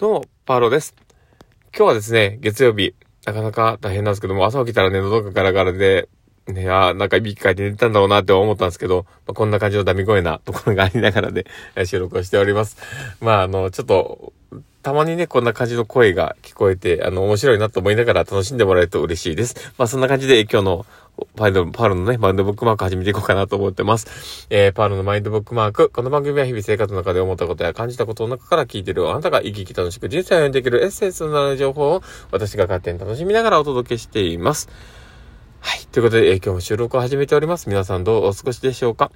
[0.00, 0.94] どうも、パールです。
[1.76, 2.94] 今日はですね、月曜日、
[3.26, 6.08] なかなか大変なんですけども、朝起きたらね、喉がガラガラで、
[6.46, 11.44] ね、あなんかいびきかいて寝てたんだろうなって思ったんですけど、まあ、こんな感じのダミ声な ところがありながらで、
[11.84, 12.78] 収録をしております。
[13.20, 14.32] まあ、あの、ちょっと、
[14.82, 19.74] たまにね、こんな感じの声が聞こえて、あの、面白いなと思いながら楽しんでもらえると嬉しいです。
[19.76, 20.86] まあ、そんな感じで今日の
[21.36, 24.46] パールパールのね、マインドブックマーク始めていこうかなと思ってます。
[24.50, 25.90] えー、パールのマインドブックマーク。
[25.90, 34.68] この番組は日々生活の中で思ったことや感じたことの中から聞いてるあなたが生き生き楽しく人生を歩んでいけるエッセンスのような情報を私が勝手に楽しみながらお届けしています。
[35.60, 35.86] はい。
[35.92, 37.68] ということで、えー、今日も収録を始めております。
[37.68, 39.10] 皆さんどうお過ごしでしょうか？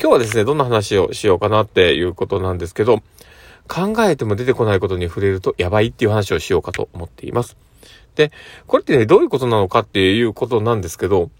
[0.00, 3.02] 今日はですね、どんな話をしようかなっていうことなんですけど、
[3.66, 7.56] 考えても出てこないことに触れるとやばいっていう話をしようかと思っています。
[8.14, 8.32] で、
[8.66, 11.30] これってね、どういうことなのかっていうことなんですけど、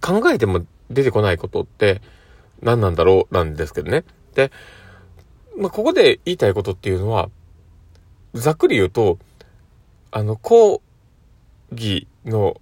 [0.00, 2.00] 考えても出てこないことって
[2.62, 4.04] 何なんだろうなんですけどね。
[4.34, 4.50] で、
[5.56, 7.30] まあ、ここで言いたいことっていうのは、
[8.34, 9.18] ざっくり言うと、
[10.10, 10.82] あの、講
[11.72, 12.60] 義の、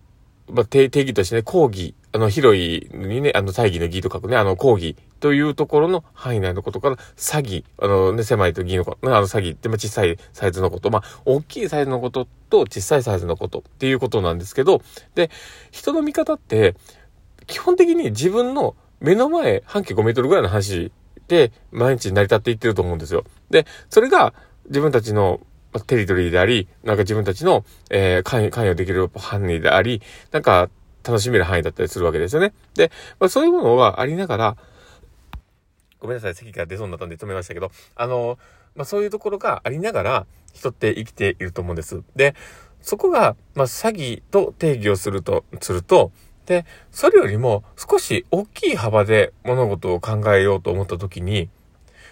[0.51, 14.83] まあ、定義としてね、講義あの、広いにね、あの、大義の義と書くね、あの、講義というところの範囲内のことから、詐欺、あのね、狭いと義のこと、あの、詐欺って、まあ、小さいサイズのこと、まあ、大きいサイズのことと小さいサイズのことっていうことなんですけど、
[15.15, 15.31] で、
[15.71, 16.77] 人の見方って、
[17.47, 20.93] 基本的に自分の目の前、半径5メートルぐらいの話
[21.29, 23.25] で、毎日成り立っていってると思うんですよ。
[23.51, 24.35] で、それが、
[24.67, 25.41] 自分たちの
[25.87, 30.71] テリトリーであり、なんか自分たちの、えー、関与、できる範囲であり、なんか、
[31.05, 32.53] 楽しめる範囲だったりするわけですよね。
[32.75, 34.57] で、まあ、そういうものがありながら、
[35.99, 38.39] ごめんなさい、席が出そうになったんで止めましたけど、あの、
[38.75, 42.03] まあ、そういうところがありながら、人って生きていると思うんです。
[42.15, 42.35] で、
[42.83, 46.13] そこが、まあ、詐欺と定義をすると、すると、
[46.47, 51.49] で、それよりも少し大きい幅で物事を考えようと思った時に、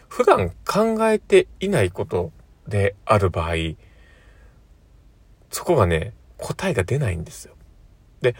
[0.08, 2.32] 普段考えていないこと
[2.66, 3.54] である場合、
[5.50, 7.54] そこがね、答えが出ないんですよ。
[8.20, 8.34] で、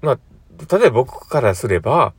[0.00, 0.18] まあ、
[0.76, 2.14] 例えば僕からすれば、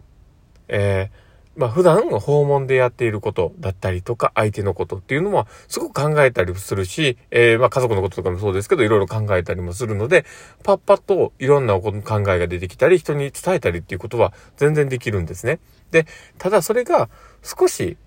[0.67, 1.26] えー、
[1.57, 10.25] まあ普段訪問でやっていることだったりとか相手のことっていうのもすごく考えたりするし、えー、まあ家族のこととかもそうですけどいろいろ考えたりもするので、
[10.63, 12.01] パッパッといろんな考え
[12.39, 15.59] が出てきたり人に伝えたりっていうことは全然できるんですね。
[15.91, 16.05] で、
[16.37, 17.09] ただそれが
[17.43, 17.97] 少し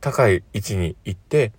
[0.00, 1.52] 高い位置に行って、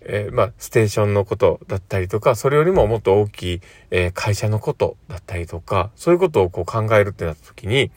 [0.00, 3.60] えー、まあ、ステーションのことだったりとか、それよりももっと大きい、
[3.90, 7.90] えー、会社のことだったりとか、そういうことをこう考えるってなった時に、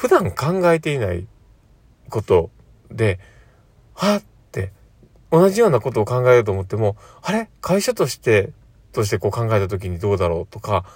[0.00, 1.26] 普段考えていない
[2.08, 2.48] こと
[2.90, 3.20] で、
[3.94, 4.72] はって、
[5.30, 7.50] 同じようなことを考えようと思っても、あれ？
[7.60, 8.54] 会社として、
[8.92, 10.86] としてこう考えた時にどうだろうとか、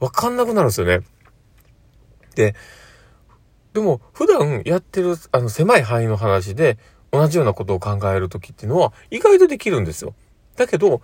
[0.00, 1.00] わかんなくなるんですよね。
[2.34, 2.54] で、
[3.72, 6.76] でも、普段やってる、あの、狭い範囲の話で、
[7.12, 10.12] 同じようなことを考えるときっていうのは意外とできるんですよ。
[10.56, 11.00] だけど、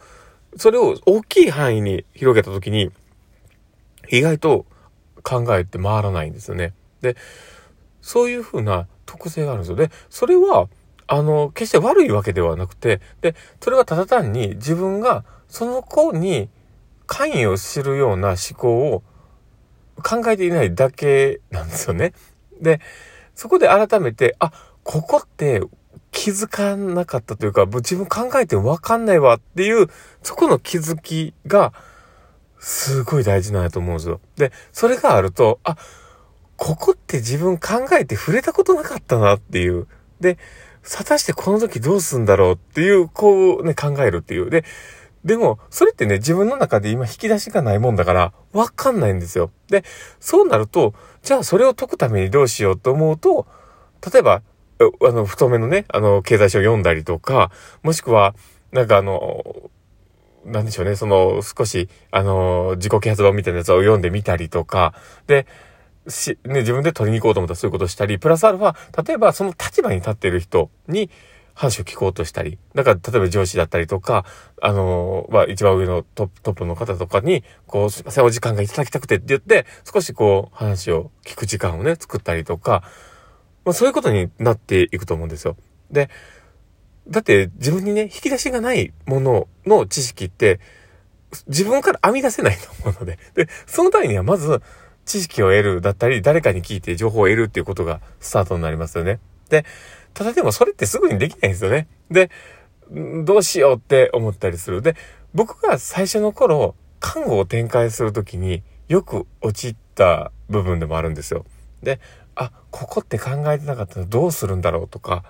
[0.58, 2.92] それを大きい範囲に広げたときに、
[4.10, 4.66] 意外と
[5.22, 6.74] 考えて回らないんですよね。
[7.00, 7.16] で、
[8.00, 9.76] そういうふうな特性があるんですよ。
[9.76, 10.68] で、それは、
[11.06, 16.48] あの、決して悪いわけではなくて、で、それはただ単に自分がその子に
[17.06, 19.02] 関与するような思考を
[20.02, 22.12] 考えていないだけなんですよね。
[22.60, 22.80] で、
[23.34, 24.52] そこで改めて、あ、
[24.82, 25.62] ここって
[26.10, 29.88] 気づかなかったというか、自分考えてわかんないわっていう、
[30.22, 31.72] そこの気づきが、
[32.58, 34.20] すごい大事なんやと思うんですよ。
[34.36, 35.76] で、それがあると、あ、
[36.56, 39.86] ここって自分考えて触れたことなかったなっていう。
[40.20, 40.38] で、
[40.82, 44.50] 果たしてこの時どうすんだろうっていう、こうね、考えるっていう。
[44.50, 44.64] で、
[45.24, 49.50] でも、それってね、自分の中で今引き出しがないもんだから、わかんないんですよ。
[49.68, 49.84] で、
[50.20, 53.46] そうなると、じゃあそれを解くためにどうしようと思うと、
[54.12, 54.42] 例えば、
[54.78, 57.50] あの、太めのね、あの、経済書を読んだりとか、
[57.82, 58.34] もしくは、
[58.70, 59.42] なんかあの、
[60.44, 64.94] なんでしょうね、その、少し、あの、自己啓発本みたいなやつを読んでみたりとか、
[65.26, 65.46] で、
[66.08, 71.10] し、ね、自分で取りに行こうと思ったらそういうことをしたり、プラスアルファ、例えばその立場に立っている人に
[71.54, 74.24] 話を聞こうとしたり、だから例えば上司だったりとか、
[74.60, 82.82] あの、まあ、一番上のトップ、トップの方とかに、こう、すいません、お時間がいただきたくてって言って、少しこう、話を聞く時間をね、作ったりとか、
[83.64, 85.56] まあ、そういうことになっていくと思うんですよ。
[85.90, 86.10] で、
[87.08, 90.60] だって自分にね、引き出しがないものの知識って、
[91.48, 93.18] 自分から編み出せないと思うので。
[93.34, 94.60] で、そのためにはまず、
[95.06, 99.20] 知識を得るだったり、誰かに聞いて情報を得るっていうことがスタートになりますよね。
[99.48, 99.64] で、
[100.12, 101.86] ただでもそれってすぐにできないんですよね。
[102.10, 102.30] で、
[103.24, 104.82] どうしようって思ったりする。
[104.82, 104.96] で、
[105.32, 111.44] 僕が最初の頃、看護を展開するときによく陥った部分でもあるんですよ。
[111.82, 112.00] で、
[112.34, 115.24] あ、ここって考えてなかったらどうするんだろうとか、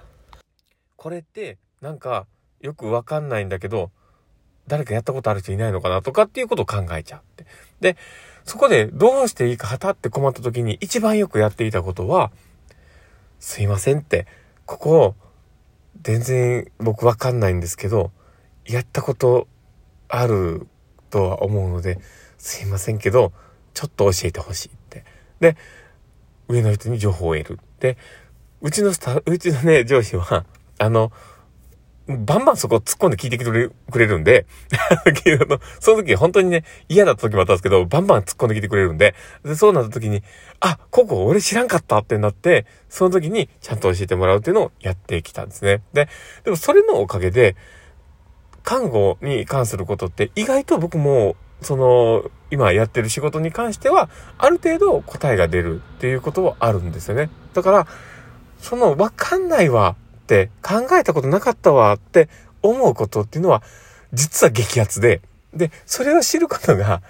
[0.97, 2.27] これってなんか
[2.61, 3.91] よくわかんないんだけど、
[4.67, 7.47] 誰かやったことある人いないのかなとかっていうことを考えちゃって。
[7.81, 7.97] で、
[8.47, 12.31] そこでどうしていいかはたって困った時に一番よくやっていたことは、
[13.41, 14.27] すいませんって、
[14.65, 15.15] ここ、
[16.03, 18.13] 全然僕わかんないんですけど、
[18.65, 19.49] やったこと
[20.09, 20.69] ある
[21.11, 21.99] とは思うので、
[22.39, 23.33] すいませんけど、
[23.75, 25.05] ちょっと教えてほしいって。
[25.41, 25.57] で、
[26.49, 27.61] 上の人に情報を得る。
[27.81, 27.99] で、
[28.61, 30.47] うちのスタ、うちのね、上司は、
[30.79, 31.11] あの、
[32.09, 33.51] バンバンそこ突っ込んで聞いてきて
[33.91, 34.47] くれるんで、
[35.81, 39.15] その時本当にね、嫌だった時もあったんですけど、バンバン突っ込んできてくれるんで、
[39.45, 40.23] でそうなった時に、
[40.61, 45.83] あ、ここ俺知らんかったってなって、その時にちゃんと教えてもらうっていうのをやってきたんですね。
[45.93, 46.09] で、
[46.45, 47.57] でもそれのおかげで、
[48.63, 57.31] 看護に関することって意外と僕も、その、今やってる仕事に関しては、ある程度答えが出るっていうことはあるんですよね。
[57.55, 57.87] だから、
[58.61, 62.29] その、わかんないわって考えたことなかったわって
[62.63, 63.63] 思うことっていうのは、
[64.13, 65.21] 実は激アツで、
[65.55, 67.01] で、それを知ることが、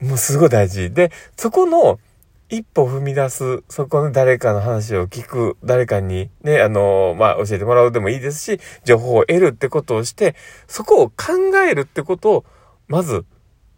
[0.00, 0.90] もうすごい大事。
[0.90, 2.00] で、そこの
[2.48, 10.34] 一歩踏み出す、そこの誰かの話を聞く、誰かにね、あの、まあ、教えてもらうでもいいですし、情報を得るってことをして、
[10.66, 11.14] そこを考
[11.68, 12.44] えるってことを、
[12.88, 13.26] まず、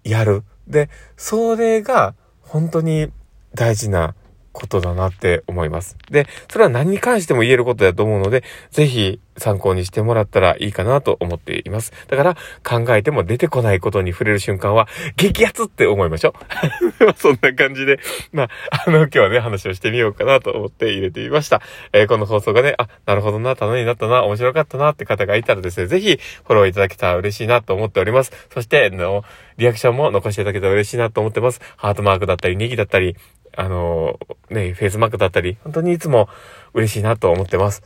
[0.04, 0.44] やる。
[0.68, 3.10] で、それが、本当に
[3.54, 4.14] 大事な
[4.52, 5.96] ことだなって思います。
[6.10, 11.92] で、それは何に関しても言えることだと思うので、ぜひ参考にしてもらったらいいかなと思っています。
[12.08, 16.34] だから考えても出てこないことに触れる瞬間は激アツって思いましょ
[17.00, 17.12] う。
[17.16, 18.00] そんな感じで、
[18.32, 18.48] まあ、
[18.86, 21.62] あの、今日はね、話をしてみようかなと思って入れてみました。
[21.92, 28.32] えー、この放送がね、あ、なるほどな、ためになったな、面白かったなって方がいたらですね、ぜひフォローいただけたら嬉しいなと思っております。
[28.52, 29.24] そして、あの、
[29.56, 31.60] リアクションも残していただけたら嬉しいなと思ってます。
[31.76, 33.16] ハートマークだったり、ネギだったり、
[33.56, 34.18] あの、
[34.50, 36.28] ね、フェイスマークだったり、本当にいつも
[36.74, 37.82] 嬉しいなと思ってます。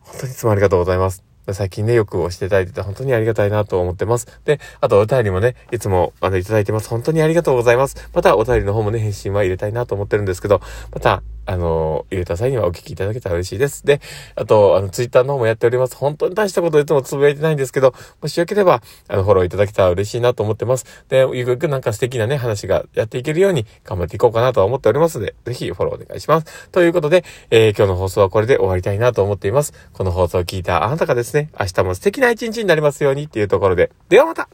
[0.00, 1.24] 本当にいつもありがとうございます。
[1.52, 4.40] 最近ね、よく押していただいてて本当にありがたいなと思ってます。
[4.46, 6.88] で、あとお便りもね、いつもあのいただいてます。
[6.88, 8.08] 本当にありがとうございます。
[8.14, 13.84] またお便りの方もね、返信は入れたいなと思ってるんですけど、また、あの、入れた際にはお聞きいただけたら嬉しいです。
[13.84, 14.00] で、
[14.36, 15.96] あと、あの、ツイッターの方もやっております。
[15.96, 20.86] 本当に大したこといつもつぶやいてないんですけど、もしよければ、あの、フォローいただけたら嬉しいなと思ってます。
[21.08, 26.68] で、ゆくゆくなんか素敵なね、話がやっていけるように頑張っていこうかなとは思っておりますので、ぜひフォローお願いします。
[26.70, 29.72] ということで、えー、今日の放送はこれで終わりたいなと思っています。
[29.92, 34.48] この放送を聞いたあなたがですね、明日も素敵な一日になりますようにっていうところで、ではまた